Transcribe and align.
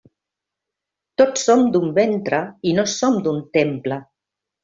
Tots 1.21 1.43
som 1.49 1.61
d'un 1.75 1.91
ventre 1.99 2.39
i 2.71 2.75
no 2.79 2.87
som 2.95 3.21
d'un 3.27 3.39
«temple». 3.59 4.01